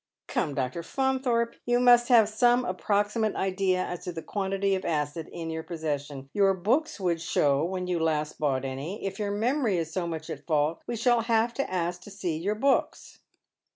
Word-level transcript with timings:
"Come, 0.25 0.55
Dr. 0.55 0.81
Faunthorpe, 0.81 1.53
you 1.63 1.79
must 1.79 2.07
have 2.07 2.27
some 2.27 2.65
approximate 2.65 3.35
idea 3.35 3.85
as 3.85 4.03
to 4.05 4.11
the 4.11 4.23
quantity 4.23 4.73
of 4.73 4.83
acid 4.83 5.29
in 5.31 5.51
your 5.51 5.61
possession. 5.61 6.27
Your 6.33 6.55
books 6.55 6.99
would 6.99 7.21
show 7.21 7.59
you 7.61 7.65
when 7.65 7.85
you 7.85 7.99
last 7.99 8.39
bought 8.39 8.65
any. 8.65 9.05
If 9.05 9.19
your 9.19 9.29
memory 9.29 9.77
is 9.77 9.93
BO 9.93 10.07
much 10.07 10.31
at 10.31 10.47
fault 10.47 10.81
we 10.87 10.95
shall 10.95 11.21
have 11.21 11.53
to 11.53 11.71
ask 11.71 12.01
to 12.01 12.09
see 12.09 12.35
your 12.35 12.55
books." 12.55 13.19